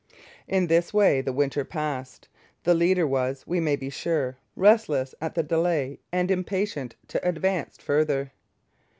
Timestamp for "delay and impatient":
5.43-6.95